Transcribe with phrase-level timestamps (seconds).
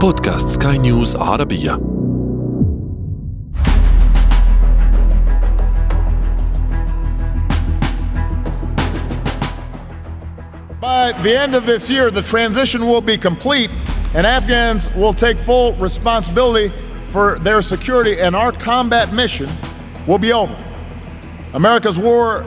[0.00, 1.80] بودكاست سكاي نيوز عربية
[10.80, 13.70] By the end of this year, the transition will be complete,
[14.14, 16.72] and Afghans will take full responsibility
[17.06, 19.48] for their security, and our combat mission
[20.06, 20.56] will be over.
[21.54, 22.44] America's war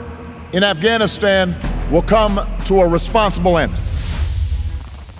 [0.52, 1.54] in Afghanistan
[1.90, 3.72] will come to a responsible end.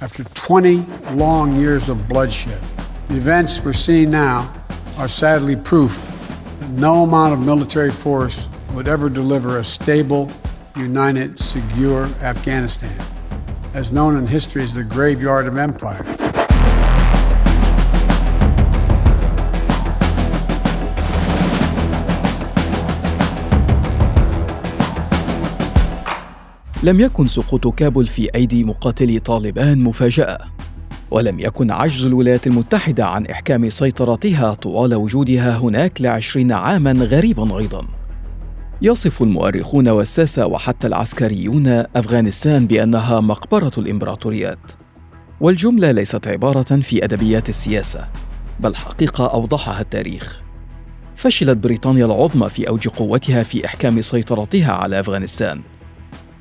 [0.01, 2.61] After 20 long years of bloodshed,
[3.07, 4.53] the events we're seeing now
[4.97, 5.95] are sadly proof
[6.59, 10.29] that no amount of military force would ever deliver a stable,
[10.75, 13.01] united, secure Afghanistan,
[13.73, 16.24] as known in history as the graveyard of empire.
[26.85, 30.39] لم يكن سقوط كابول في أيدي مقاتلي طالبان مفاجأة
[31.11, 37.87] ولم يكن عجز الولايات المتحدة عن إحكام سيطرتها طوال وجودها هناك لعشرين عاما غريبا أيضا.
[38.81, 44.71] يصف المؤرخون والساسة وحتى العسكريون أفغانستان بأنها مقبرة الإمبراطوريات.
[45.41, 48.07] والجملة ليست عبارة في أدبيات السياسة
[48.59, 50.41] بل حقيقة أوضحها التاريخ.
[51.15, 55.61] فشلت بريطانيا العظمى في أوج قوتها في إحكام سيطرتها على أفغانستان.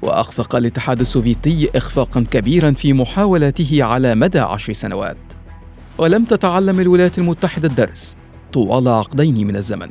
[0.05, 5.17] وأخفق الاتحاد السوفيتي إخفاقا كبيرا في محاولاته على مدى عشر سنوات.
[5.99, 8.17] ولم تتعلم الولايات المتحدة الدرس
[8.53, 9.91] طوال عقدين من الزمن.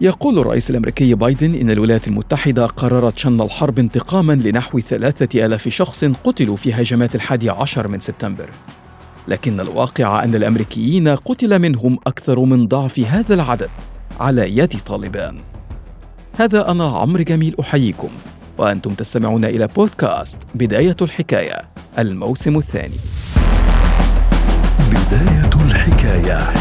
[0.00, 6.04] يقول الرئيس الأمريكي بايدن إن الولايات المتحدة قررت شن الحرب انتقاما لنحو ثلاثة ألاف شخص
[6.04, 8.50] قتلوا في هجمات الحادي عشر من سبتمبر.
[9.28, 13.70] لكن الواقع أن الأمريكيين قتل منهم أكثر من ضعف هذا العدد
[14.20, 15.40] على يد طالبان.
[16.36, 18.08] هذا أنا عمرو جميل أحييكم.
[18.58, 21.62] وأنتم تستمعون إلى بودكاست بداية الحكاية
[21.98, 22.96] الموسم الثاني.
[24.90, 26.52] بداية الحكاية.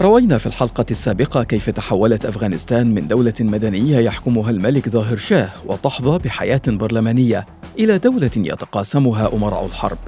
[0.00, 6.18] روينا في الحلقة السابقة كيف تحولت أفغانستان من دولة مدنية يحكمها الملك ظاهر شاه وتحظى
[6.18, 7.46] بحياة برلمانية
[7.78, 9.98] إلى دولة يتقاسمها أمراء الحرب.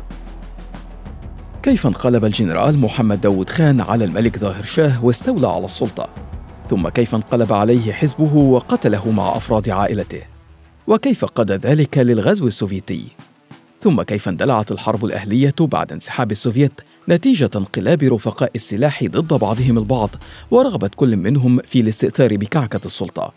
[1.69, 6.09] كيف انقلب الجنرال محمد داود خان على الملك ظاهر شاه واستولى على السلطة؟
[6.69, 10.23] ثم كيف انقلب عليه حزبه وقتله مع أفراد عائلته؟
[10.87, 13.05] وكيف قاد ذلك للغزو السوفيتي؟
[13.81, 20.11] ثم كيف اندلعت الحرب الأهلية بعد انسحاب السوفيت نتيجة انقلاب رفقاء السلاح ضد بعضهم البعض
[20.51, 23.33] ورغبة كل منهم في الاستئثار بكعكة السلطة؟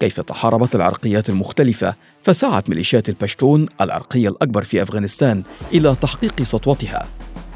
[0.00, 7.06] كيف تحاربت العرقيات المختلفة فسعت ميليشيات البشتون العرقية الأكبر في أفغانستان إلى تحقيق سطوتها؟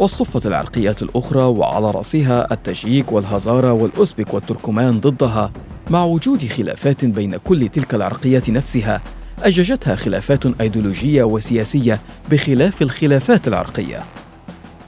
[0.00, 5.52] واصطفت العرقيات الأخرى وعلى رأسها التاجيك والهزارة والأوزبك والتركمان ضدها
[5.90, 9.00] مع وجود خلافات بين كل تلك العرقيات نفسها
[9.42, 12.00] أججتها خلافات أيديولوجية وسياسية
[12.30, 14.02] بخلاف الخلافات العرقية.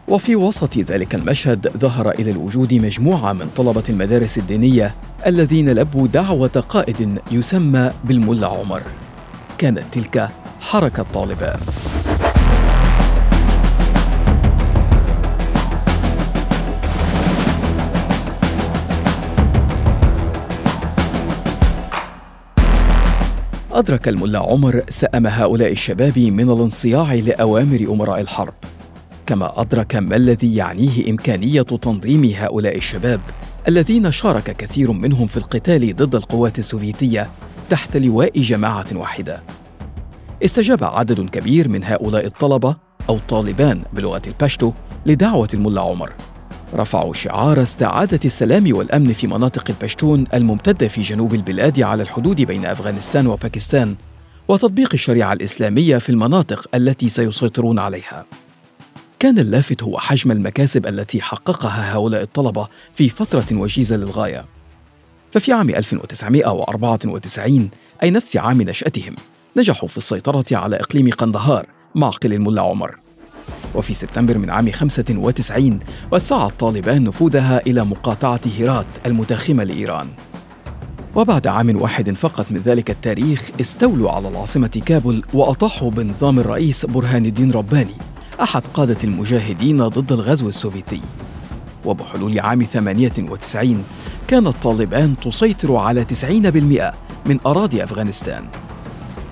[0.08, 4.94] وفي وسط ذلك المشهد ظهر إلى الوجود مجموعة من طلبة المدارس الدينية
[5.26, 8.82] الذين لبوا دعوة قائد يسمى بالملا عمر.
[9.58, 10.28] كانت تلك
[10.60, 11.58] حركة طالبان
[23.82, 28.54] أدرك الملا عمر سأم هؤلاء الشباب من الانصياع لأوامر أمراء الحرب.
[29.26, 33.20] كما أدرك ما الذي يعنيه إمكانية تنظيم هؤلاء الشباب
[33.68, 37.28] الذين شارك كثير منهم في القتال ضد القوات السوفيتية
[37.70, 39.42] تحت لواء جماعة واحدة.
[40.44, 42.76] استجاب عدد كبير من هؤلاء الطلبة
[43.08, 44.72] أو طالبان بلغة الباشتو
[45.06, 46.12] لدعوة الملا عمر.
[46.74, 52.66] رفعوا شعار استعادة السلام والأمن في مناطق البشتون الممتدة في جنوب البلاد على الحدود بين
[52.66, 53.96] أفغانستان وباكستان
[54.48, 58.26] وتطبيق الشريعة الإسلامية في المناطق التي سيسيطرون عليها.
[59.18, 64.44] كان اللافت هو حجم المكاسب التي حققها هؤلاء الطلبة في فترة وجيزة للغاية.
[65.32, 67.70] ففي عام 1994
[68.02, 69.16] أي نفس عام نشأتهم
[69.56, 72.96] نجحوا في السيطرة على إقليم قندهار معقل الملا عمر
[73.74, 75.80] وفي سبتمبر من عام 95
[76.12, 80.08] وسعت طالبان نفوذها إلى مقاطعة هيرات المتاخمة لإيران.
[81.14, 87.26] وبعد عام واحد فقط من ذلك التاريخ استولوا على العاصمة كابول وأطاحوا بنظام الرئيس برهان
[87.26, 87.94] الدين رباني
[88.42, 91.00] أحد قادة المجاهدين ضد الغزو السوفيتي.
[91.84, 93.84] وبحلول عام 98
[94.28, 96.94] كانت طالبان تسيطر على 90%
[97.26, 98.44] من أراضي أفغانستان.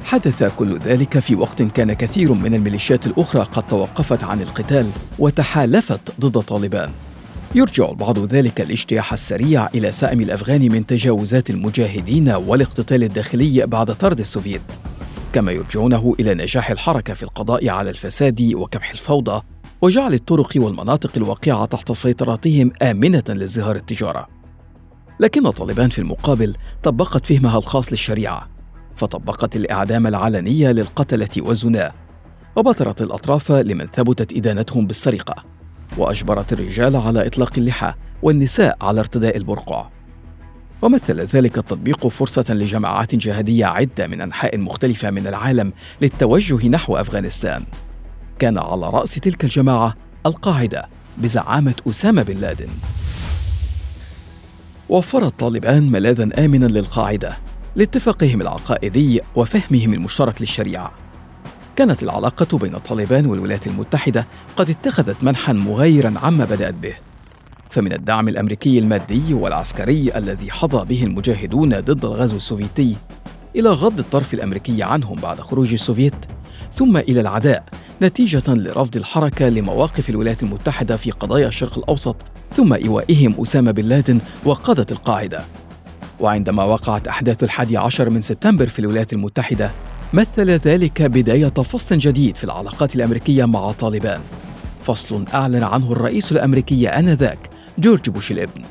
[0.05, 6.20] حدث كل ذلك في وقت كان كثير من الميليشيات الأخرى قد توقفت عن القتال وتحالفت
[6.20, 6.91] ضد طالبان.
[7.55, 14.20] يرجع البعض ذلك الاجتياح السريع إلى سأم الأفغان من تجاوزات المجاهدين والاقتتال الداخلي بعد طرد
[14.20, 14.61] السوفيت
[15.32, 19.43] كما يرجعونه إلى نجاح الحركة في القضاء على الفساد وكبح الفوضى
[19.82, 24.29] وجعل الطرق والمناطق الواقعة تحت سيطرتهم آمنة لازدهار التجارة.
[25.20, 28.50] لكن طالبان في المقابل طبقت فهمها الخاص للشريعة.
[29.00, 31.93] فطبقت الإعدام العلني للقتلة والزناة
[32.56, 35.44] وبترت الأطراف لمن ثبتت إدانتهم بالسرقة
[35.99, 39.88] وأجبرت الرجال على إطلاق اللحى والنساء على ارتداء البرقع.
[40.82, 45.73] ومثل ذلك التطبيق فرصة لجماعات جهادية عدة من أنحاء مختلفة من العالم
[46.03, 47.64] للتوجه نحو أفغانستان.
[48.38, 49.94] كان على رأس تلك الجماعة
[50.26, 50.88] القاعدة
[51.19, 52.69] بزعامة أسامة بن لادن.
[54.88, 57.50] وفرت طالبان ملاذا آمنا للقاعدة.
[57.76, 60.93] لاتفاقهم العقائدي وفهمهم المشترك للشريعة.
[61.76, 64.26] كانت العلاقة بين طالبان والولايات المتحدة
[64.56, 66.94] قد اتخذت منحا مغايرا عما بدأت به.
[67.70, 72.96] فمن الدعم الأمريكي المادي والعسكري الذي حظى به المجاهدون ضد الغزو السوفيتي
[73.56, 76.14] إلى غض الطرف الأمريكي عنهم بعد خروج السوفيت
[76.72, 77.64] ثم إلى العداء
[78.02, 82.17] نتيجة لرفض الحركة لمواقف الولايات المتحدة في قضايا الشرق الأوسط
[82.56, 85.44] ثم إيوائهم أسامة بن لادن وقادة القاعدة.
[86.20, 89.70] وعندما وقعت أحداث الحادي عشر من سبتمبر في الولايات المتحدة
[90.12, 94.20] مثل ذلك بداية فصل جديد في العلاقات الأمريكية مع طالبان.
[94.84, 97.38] فصل أعلن عنه الرئيس الأمريكي آنذاك
[97.78, 98.62] جورج بوش الابن.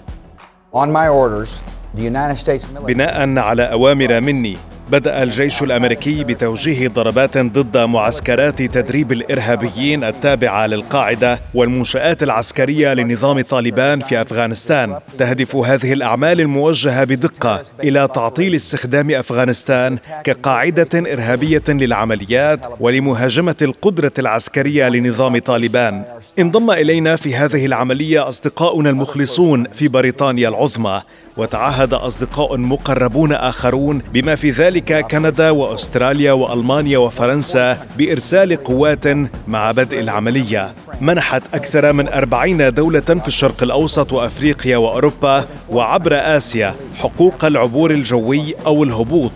[2.93, 4.57] بناء على أوامر مني
[4.91, 13.99] بدأ الجيش الأمريكي بتوجيه ضربات ضد معسكرات تدريب الإرهابيين التابعة للقاعدة والمنشآت العسكرية لنظام طالبان
[13.99, 14.99] في أفغانستان.
[15.17, 24.89] تهدف هذه الأعمال الموجهة بدقة إلى تعطيل استخدام أفغانستان كقاعدة إرهابية للعمليات ولمهاجمة القدرة العسكرية
[24.89, 26.03] لنظام طالبان.
[26.39, 31.01] انضم إلينا في هذه العملية أصدقاؤنا المخلصون في بريطانيا العظمى.
[31.39, 39.07] وتعهد أصدقاء مقربون آخرون بما في ذلك كندا وأستراليا وألمانيا وفرنسا بإرسال قوات
[39.47, 40.73] مع بدء العملية.
[41.01, 48.55] منحت أكثر من أربعين دولة في الشرق الأوسط وأفريقيا وأوروبا وعبر آسيا حقوق العبور الجوي
[48.65, 49.31] أو الهبوط.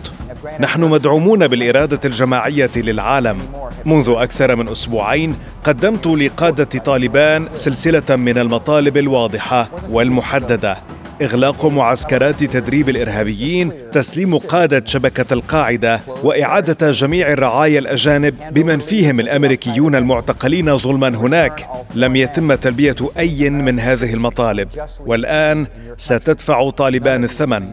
[0.60, 3.38] نحن مدعومون بالإرادة الجماعية للعالم.
[3.84, 10.76] منذ أكثر من أسبوعين قدمت لقادة طالبان سلسلة من المطالب الواضحة والمحددة.
[11.22, 19.94] إغلاق معسكرات تدريب الإرهابيين تسليم قادة شبكة القاعدة وإعادة جميع الرعايا الأجانب بمن فيهم الأمريكيون
[19.94, 21.66] المعتقلين ظلما هناك.
[21.94, 24.68] لم يتم تلبية أي من هذه المطالب.
[25.00, 25.66] والآن
[25.98, 27.72] ستدفع طالبان الثمن.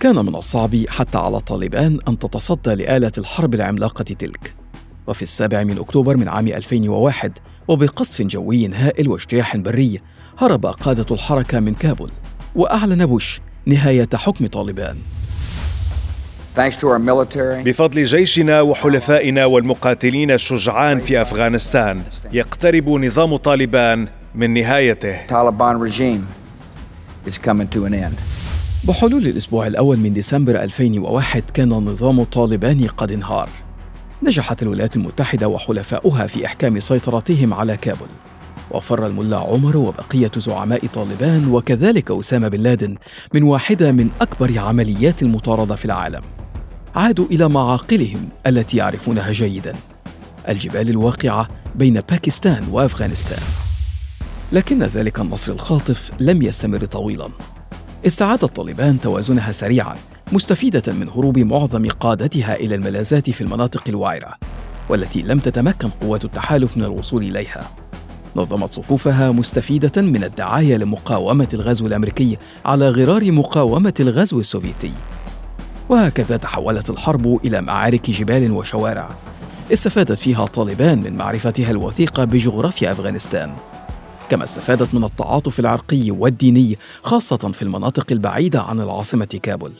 [0.00, 4.54] كان من الصعب حتى على طالبان أن تتصدى لآلة الحرب العملاقة تلك.
[5.06, 7.38] وفي السابع من أكتوبر من عام 2001
[7.70, 10.00] وبقصف جوي هائل واجتياح بري
[10.38, 12.10] هرب قادة الحركة من كابول
[12.54, 14.96] وأعلن بوش نهاية حكم طالبان.
[17.62, 22.02] بفضل جيشنا وحلفائنا والمقاتلين الشجعان في أفغانستان
[22.32, 25.16] يقترب نظام طالبان من نهايته.
[28.88, 33.48] بحلول الأسبوع الأول من ديسمبر 2001 كان النظام الطالباني قد انهار.
[34.22, 38.08] نجحت الولايات المتحدة وحلفاؤها في إحكام سيطرتهم على كابول.
[38.70, 42.96] وفر الملا عمر وبقية زعماء طالبان وكذلك أسامة بن لادن
[43.34, 46.22] من واحدة من أكبر عمليات المطاردة في العالم.
[46.94, 49.74] عادوا إلى معاقلهم التي يعرفونها جيدا.
[50.48, 53.42] الجبال الواقعة بين باكستان وأفغانستان.
[54.52, 57.28] لكن ذلك النصر الخاطف لم يستمر طويلا.
[58.06, 59.96] استعادت طالبان توازنها سريعا
[60.32, 64.34] مستفيدة من هروب معظم قادتها إلى الملاذات في المناطق الوعرة
[64.88, 67.70] والتي لم تتمكن قوات التحالف من الوصول إليها.
[68.36, 74.92] نظمت صفوفها مستفيدة من الدعاية لمقاومة الغزو الأمريكي على غرار مقاومة الغزو السوفيتي.
[75.88, 79.08] وهكذا تحولت الحرب إلى معارك جبال وشوارع.
[79.72, 83.52] استفادت فيها طالبان من معرفتها الوثيقة بجغرافيا أفغانستان.
[84.28, 89.72] كما استفادت من التعاطف العرقي والديني خاصة في المناطق البعيدة عن العاصمة كابول.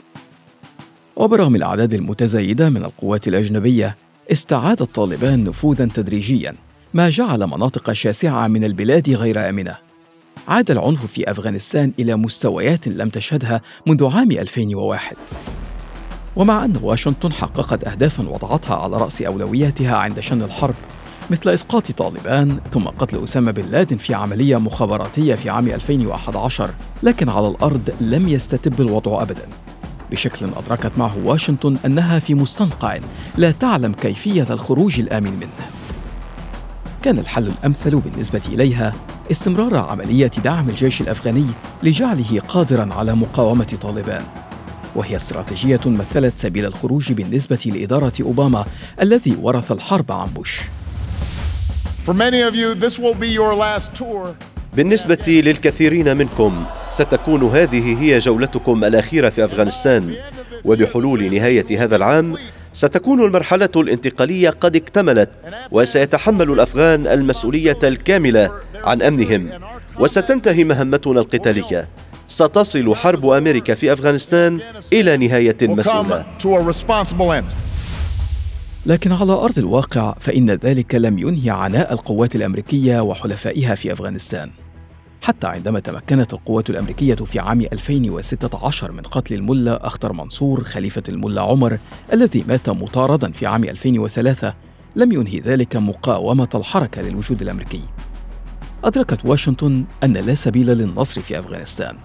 [1.20, 3.96] وبرغم الأعداد المتزايدة من القوات الأجنبية
[4.32, 6.54] استعاد الطالبان نفوذا تدريجيا
[6.94, 9.74] ما جعل مناطق شاسعة من البلاد غير آمنة.
[10.48, 15.16] عاد العنف في أفغانستان إلى مستويات لم تشهدها منذ عام 2001
[16.36, 20.74] ومع أن واشنطن حققت أهدافا وضعتها على رأس أولوياتها عند شن الحرب
[21.30, 26.70] مثل إسقاط طالبان ثم قتل أسامة بن لادن في عملية مخابراتية في عام 2011
[27.02, 29.48] لكن على الأرض لم يستتب الوضع أبدا.
[30.10, 32.98] بشكل أدركت معه واشنطن أنها في مستنقع
[33.36, 35.70] لا تعلم كيفية الخروج الآمن منه.
[37.02, 38.92] كان الحل الأمثل بالنسبة إليها
[39.30, 41.46] استمرار عملية دعم الجيش الأفغاني
[41.82, 44.24] لجعله قادرا على مقاومة طالبان.
[44.94, 48.64] وهي استراتيجية مثلت سبيل الخروج بالنسبة لإدارة أوباما
[49.00, 50.60] الذي ورث الحرب عن بوش.
[54.76, 56.64] بالنسبة للكثيرين منكم
[57.00, 60.14] ستكون هذه هي جولتكم الأخيرة في أفغانستان.
[60.64, 62.34] وبحلول نهاية هذا العام
[62.74, 65.30] ستكون المرحلة الانتقالية قد اكتملت
[65.70, 68.50] وسيتحمل الأفغان المسؤولية الكاملة
[68.84, 69.50] عن أمنهم.
[69.98, 71.88] وستنتهي مهمتنا القتالية.
[72.28, 74.58] ستصل حرب أمريكا في أفغانستان
[74.92, 76.24] إلى نهاية مسؤولة
[78.86, 84.50] لكن على أرض الواقع فإن ذلك لم ينهي عناء القوات الأمريكية وحلفائها في أفغانستان.
[85.22, 91.42] حتى عندما تمكنت القوات الأمريكية في عام 2016 من قتل الملا أخطر منصور خليفة الملا
[91.42, 91.78] عمر
[92.12, 94.54] الذي مات مطاردا في عام 2003
[94.96, 97.82] لم ينهي ذلك مقاومة الحركة للوجود الأمريكي.
[98.84, 101.96] أدركت واشنطن أن لا سبيل للنصر في أفغانستان.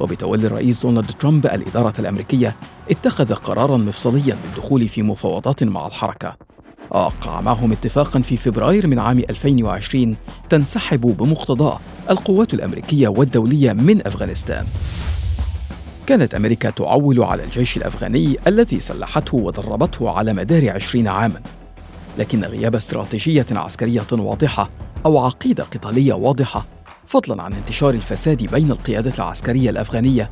[0.00, 2.56] وبتولي الرئيس دونالد ترامب الإدارة الأمريكية
[2.90, 6.36] اتخذ قرارا مفصليا بالدخول في مفاوضات مع الحركة.
[6.90, 10.16] وقع معهم اتفاقا في فبراير من عام 2020
[10.48, 11.80] تنسحب بمقتضاه
[12.10, 14.64] القوات الأمريكية والدولية من أفغانستان.
[16.06, 21.40] كانت أمريكا تعول على الجيش الأفغاني الذي سلحته ودربته على مدار عشرين عاما.
[22.18, 24.70] لكن غياب استراتيجية عسكرية واضحة
[25.06, 26.66] أو عقيدة قتالية واضحة
[27.06, 30.30] فضلا عن انتشار الفساد بين القيادة العسكرية الأفغانية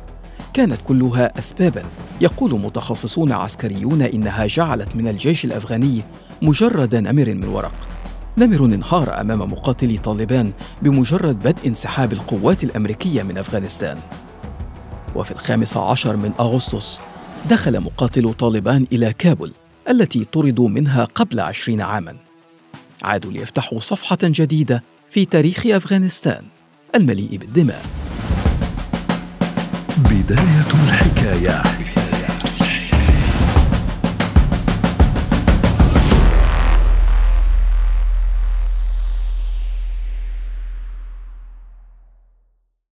[0.53, 1.83] كانت كلها أسبابا
[2.21, 6.01] يقول متخصصون عسكريون إنها جعلت من الجيش الأفغاني
[6.41, 7.71] مجرد نمر من ورق.
[8.37, 13.97] نمر انهار أمام مقاتلي طالبان بمجرد بدء انسحاب القوات الأمريكية من أفغانستان.
[15.15, 16.99] وفي الخامس عشر من أغسطس
[17.49, 19.53] دخل مقاتلو طالبان إلى كابول
[19.89, 22.15] التي طردوا منها قبل عشرين عاما.
[23.03, 26.43] عادوا ليفتحوا صفحة جديدة في تاريخ أفغانستان
[26.95, 27.85] المليء بالدماء.
[29.97, 31.63] بداية الحكاية.